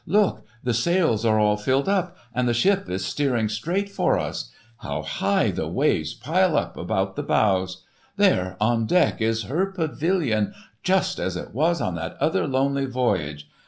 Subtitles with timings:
[0.07, 0.47] "Look!
[0.63, 4.49] the sails are all filled up, and the ship is steering straight for us.
[4.77, 7.83] How high the waves pile up about the bows!
[8.17, 13.47] There on deck is _her pavilion, just as it was on that other lonely voyage.